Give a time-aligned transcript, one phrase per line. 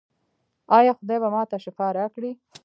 [0.77, 2.31] ایا خدای به ما ته شفا راکړي؟